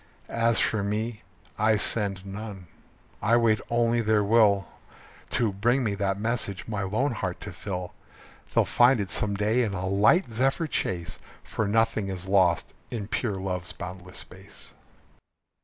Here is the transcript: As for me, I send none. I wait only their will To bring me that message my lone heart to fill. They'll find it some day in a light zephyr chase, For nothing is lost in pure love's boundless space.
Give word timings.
As 0.29 0.59
for 0.59 0.81
me, 0.83 1.21
I 1.59 1.77
send 1.77 2.25
none. 2.25 2.65
I 3.21 3.37
wait 3.37 3.61
only 3.69 4.01
their 4.01 4.23
will 4.23 4.67
To 5.29 5.53
bring 5.53 5.83
me 5.83 5.93
that 5.93 6.19
message 6.19 6.67
my 6.67 6.81
lone 6.81 7.11
heart 7.11 7.39
to 7.41 7.51
fill. 7.51 7.93
They'll 8.51 8.65
find 8.65 8.99
it 8.99 9.11
some 9.11 9.35
day 9.35 9.61
in 9.61 9.75
a 9.75 9.85
light 9.85 10.31
zephyr 10.31 10.65
chase, 10.65 11.19
For 11.43 11.67
nothing 11.67 12.07
is 12.07 12.27
lost 12.27 12.73
in 12.89 13.09
pure 13.09 13.39
love's 13.39 13.73
boundless 13.73 14.17
space. 14.17 14.73